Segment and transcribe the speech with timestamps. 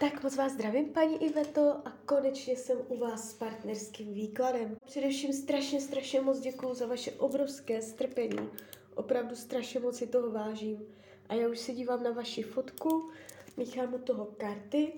[0.00, 4.76] Tak moc vás zdravím, paní Iveto, a konečně jsem u vás s partnerským výkladem.
[4.84, 8.50] Především strašně, strašně moc děkuju za vaše obrovské strpení.
[8.94, 10.86] Opravdu strašně moc si toho vážím.
[11.28, 13.10] A já už se dívám na vaši fotku,
[13.56, 14.92] míchám u toho karty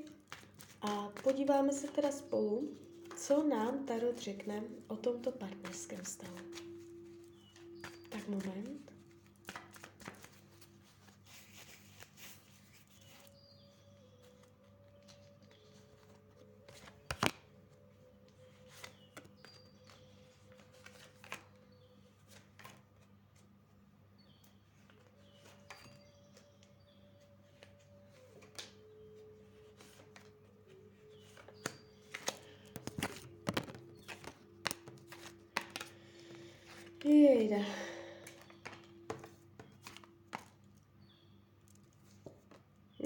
[0.82, 2.71] a podíváme se teda spolu,
[3.17, 6.39] co nám Tarot řekne o tomto partnerském stavu.
[8.09, 8.89] Tak moment.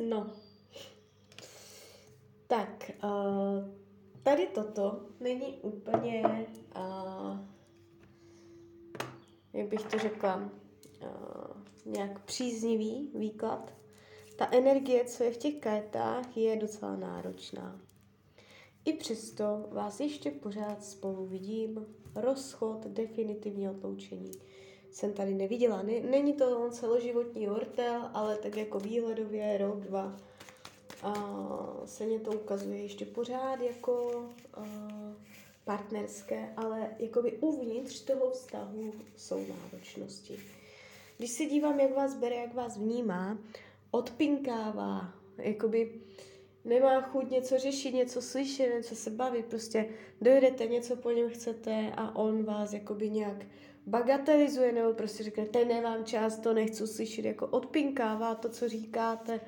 [0.03, 0.31] No.
[2.47, 3.69] Tak, uh,
[4.23, 7.39] tady toto není úplně, uh,
[9.53, 13.75] jak bych to řekla, uh, nějak příznivý výklad.
[14.37, 17.81] Ta energie, co je v těch kartách, je docela náročná.
[18.85, 24.33] I přesto vás ještě pořád spolu vidím, rozchod, definitivní odloučení
[24.95, 25.83] jsem tady neviděla.
[26.11, 30.17] Není to celoživotní hortel, ale tak jako výhledově rok, dva
[31.03, 31.15] a
[31.85, 34.65] se mě to ukazuje ještě pořád jako a,
[35.65, 40.41] partnerské, ale jakoby uvnitř toho vztahu jsou náročnosti.
[41.19, 43.39] Když se dívám, jak vás bere, jak vás vnímá,
[43.91, 45.93] odpinkává, jakoby
[46.65, 49.89] nemá chuť něco řešit, něco slyšet, něco se bavit, prostě
[50.21, 53.47] dojdete, něco po něm chcete a on vás jakoby nějak
[53.87, 59.41] bagatelizuje nebo prostě řekne, teď nemám čas, to nechci slyšet, jako odpinkává to, co říkáte.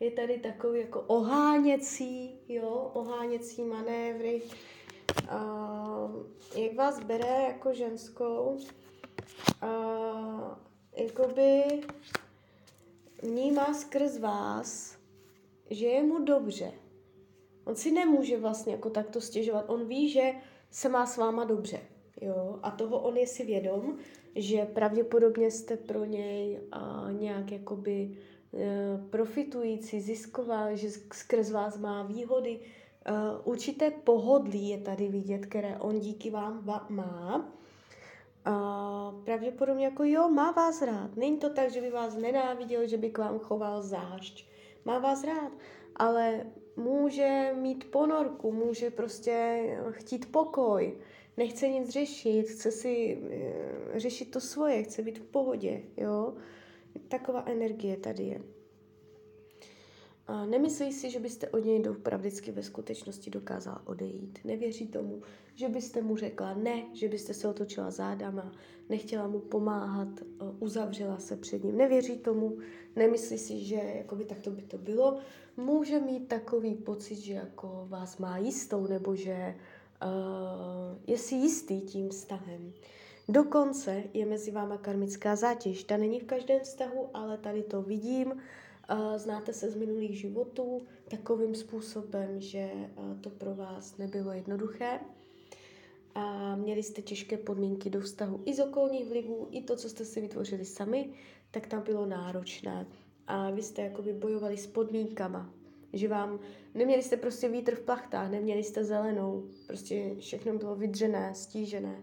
[0.00, 4.42] Je tady takový jako oháněcí, jo, oháněcí manévry.
[5.28, 6.10] A
[6.56, 8.58] jak vás bere jako ženskou,
[9.60, 10.60] a
[10.96, 11.62] jakoby
[13.22, 14.98] vnímá skrz vás,
[15.70, 16.72] že je mu dobře.
[17.64, 19.64] On si nemůže vlastně jako takto stěžovat.
[19.68, 20.32] On ví, že
[20.70, 21.80] se má s váma dobře.
[22.20, 22.58] Jo?
[22.62, 23.96] A toho on je si vědom,
[24.36, 32.02] že pravděpodobně jste pro něj a, nějak jakoby e, profitující, zisková, že skrz vás má
[32.02, 32.60] výhody.
[32.60, 33.12] E,
[33.44, 37.52] určité pohodlí je tady vidět, které on díky vám va- má.
[38.44, 41.16] A pravděpodobně jako jo, má vás rád.
[41.16, 44.52] Není to tak, že by vás nenáviděl, že by k vám choval zášť
[44.84, 45.52] má vás rád,
[45.96, 46.46] ale
[46.76, 50.98] může mít ponorku, může prostě chtít pokoj,
[51.36, 56.34] nechce nic řešit, chce si eh, řešit to svoje, chce být v pohodě, jo.
[57.08, 58.40] Taková energie tady je.
[60.26, 64.38] A nemyslí si, že byste od něj doopravdicky ve skutečnosti dokázala odejít.
[64.44, 65.22] Nevěří tomu,
[65.54, 68.52] že byste mu řekla ne, že byste se otočila zádama,
[68.88, 70.08] nechtěla mu pomáhat,
[70.60, 71.76] uzavřela se před ním.
[71.76, 72.58] Nevěří tomu,
[72.96, 75.18] nemyslí si, že jakoby takto by to bylo.
[75.56, 79.54] Může mít takový pocit, že jako vás má jistou, nebo že
[81.06, 82.72] je si jistý tím vztahem.
[83.28, 85.84] Dokonce je mezi váma karmická zátěž.
[85.84, 88.34] Ta není v každém vztahu, ale tady to vidím
[89.16, 92.70] znáte se z minulých životů takovým způsobem, že
[93.20, 95.00] to pro vás nebylo jednoduché
[96.14, 100.04] a měli jste těžké podmínky do vztahu i z okolních vlivů, i to, co jste
[100.04, 101.10] si vytvořili sami,
[101.50, 102.86] tak tam bylo náročné.
[103.26, 105.50] A vy jste jakoby bojovali s podmínkama,
[105.92, 106.40] že vám,
[106.74, 112.02] neměli jste prostě vítr v plachtách, neměli jste zelenou, prostě všechno bylo vydřené, stížené.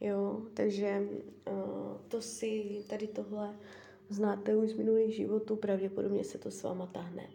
[0.00, 1.02] Jo, takže
[1.50, 1.56] uh,
[2.08, 3.58] to si tady tohle
[4.08, 7.26] znáte už z minulých životů, pravděpodobně se to s váma tahne.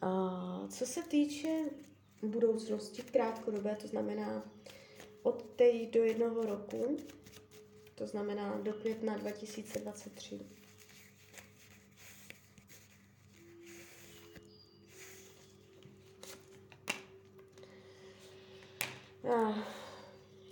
[0.00, 1.64] A co se týče
[2.22, 4.44] budoucnosti krátkodobé, to znamená
[5.22, 6.96] od teď do jednoho roku,
[7.94, 10.40] to znamená do května 2023.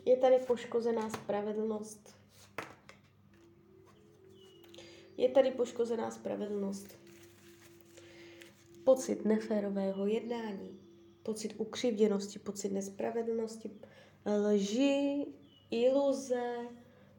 [0.04, 2.16] Je tady poškozená spravedlnost,
[5.16, 6.98] je tady poškozená spravedlnost.
[8.84, 10.80] Pocit neférového jednání,
[11.22, 13.70] pocit ukřivděnosti, pocit nespravedlnosti,
[14.26, 15.26] lži,
[15.70, 16.54] iluze,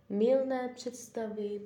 [0.09, 1.61] milné představy,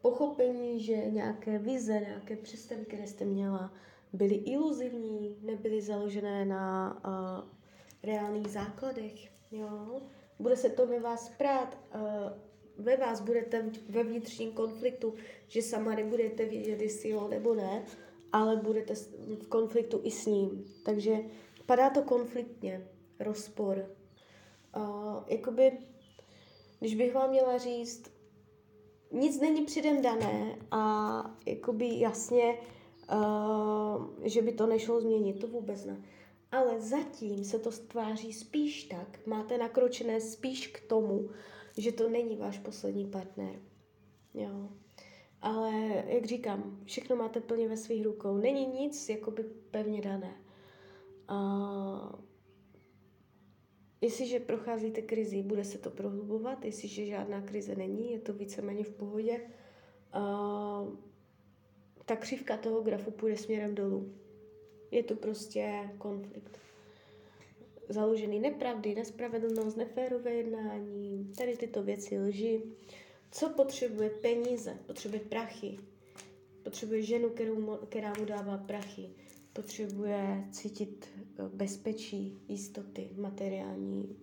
[0.00, 3.72] pochopení, že nějaké vize, nějaké představy, které jste měla,
[4.12, 7.59] byly iluzivní, nebyly založené na uh,
[8.02, 9.30] reálných základech.
[9.50, 10.00] Jo?
[10.38, 12.32] Bude se to ve vás prát, uh,
[12.84, 15.14] ve vás budete ve vnitřním konfliktu,
[15.48, 17.84] že sama nebudete vědět, jestli jo nebo ne.
[18.32, 18.94] ale budete
[19.42, 20.64] v konfliktu i s ním.
[20.84, 21.16] Takže
[21.66, 22.86] padá to konfliktně,
[23.20, 23.90] rozpor.
[24.76, 25.78] Uh, jakoby,
[26.80, 28.10] když bych vám měla říct,
[29.12, 32.58] nic není předem dané a jakoby jasně,
[33.12, 36.02] uh, že by to nešlo změnit, to vůbec ne.
[36.52, 41.30] Ale zatím se to stváří spíš tak, máte nakročené spíš k tomu,
[41.76, 43.60] že to není váš poslední partner.
[44.34, 44.68] Jo.
[45.42, 45.72] Ale
[46.06, 48.36] jak říkám, všechno máte plně ve svých rukou.
[48.36, 50.34] Není nic jakoby pevně dané.
[51.28, 52.18] A
[54.00, 56.64] jestliže procházíte krizi, bude se to prohlubovat.
[56.64, 59.40] Jestliže žádná krize není, je to víceméně v pohodě,
[60.12, 60.86] a
[62.04, 64.14] ta křivka toho grafu půjde směrem dolů.
[64.90, 66.58] Je to prostě konflikt.
[67.88, 72.62] Založený nepravdy, nespravedlnost, neférové jednání, tady tyto věci, lži.
[73.30, 74.78] Co potřebuje peníze?
[74.86, 75.78] Potřebuje prachy.
[76.62, 79.10] Potřebuje ženu, kterou, která mu dává prachy.
[79.52, 84.16] Potřebuje cítit eh, bezpečí, jistoty, materiální.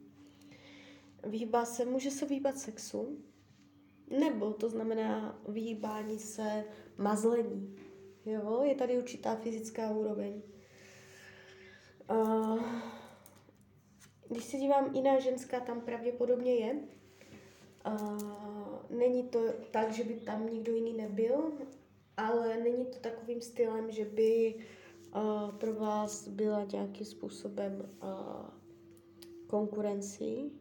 [1.24, 3.18] Vyhýbá se, může se vyhýbat sexu,
[4.20, 6.64] nebo to znamená vyhýbání se
[6.98, 7.76] mazlení.
[8.26, 10.42] Jo, je tady určitá fyzická úroveň.
[12.10, 12.64] Uh,
[14.30, 16.76] když se dívám, jiná ženská tam pravděpodobně je.
[17.88, 19.40] Uh, není to
[19.72, 21.52] tak, že by tam nikdo jiný nebyl,
[22.18, 24.56] ale není to takovým stylem, že by
[25.16, 28.50] uh, pro vás byla nějakým způsobem uh,
[29.48, 30.52] konkurencí.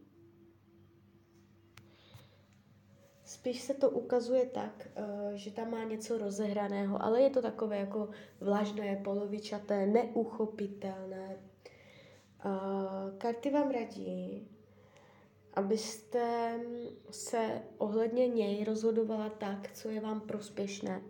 [3.27, 7.77] Spíš se to ukazuje tak, uh, že tam má něco rozehraného, ale je to takové
[7.77, 8.09] jako
[8.39, 11.37] vlažné, polovičaté, neuchopitelné.
[12.45, 14.47] Uh, karty vám radí,
[15.53, 16.59] abyste
[17.11, 21.01] se ohledně něj rozhodovala tak, co je vám prospěšné.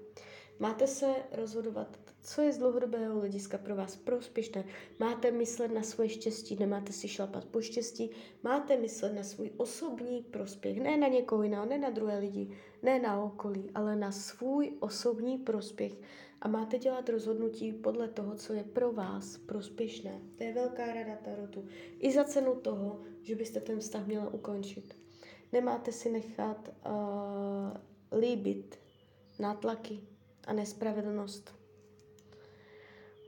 [0.60, 4.64] Máte se rozhodovat, co je z dlouhodobého hlediska pro vás prospěšné.
[5.00, 8.10] Máte myslet na svoje štěstí, nemáte si šlapat po štěstí.
[8.44, 13.00] Máte myslet na svůj osobní prospěch, ne na někoho jiného, ne na druhé lidi, ne
[13.00, 15.94] na okolí, ale na svůj osobní prospěch.
[16.42, 20.22] A máte dělat rozhodnutí podle toho, co je pro vás prospěšné.
[20.38, 21.66] To je velká rada Tarotu.
[22.00, 24.96] I za cenu toho, že byste ten vztah měla ukončit.
[25.52, 28.80] Nemáte si nechat uh, líbit
[29.40, 30.00] nátlaky
[30.48, 31.57] a nespravedlnost.